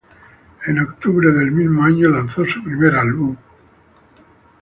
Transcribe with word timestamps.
En 0.65 0.79
octubre 0.79 1.31
del 1.31 1.51
mismo 1.51 1.83
año, 1.83 2.09
lanzó 2.09 2.43
su 2.43 2.63
primer 2.63 2.95
álbum 2.95 3.35
"重生". 3.35 4.23